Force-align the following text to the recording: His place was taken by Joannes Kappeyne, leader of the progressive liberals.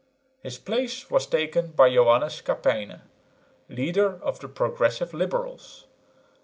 His 0.41 0.57
place 0.57 1.11
was 1.11 1.27
taken 1.27 1.73
by 1.73 1.91
Joannes 1.91 2.41
Kappeyne, 2.41 3.01
leader 3.69 4.17
of 4.23 4.39
the 4.39 4.47
progressive 4.49 5.13
liberals. 5.13 5.85